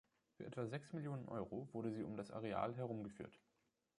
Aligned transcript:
Für 0.33 0.47
etwa 0.47 0.65
sechs 0.65 0.93
Millionen 0.93 1.27
Euro 1.29 1.69
wurde 1.73 1.91
sie 1.93 2.01
um 2.01 2.17
das 2.17 2.31
Areal 2.31 2.75
herumgeführt. 2.75 3.39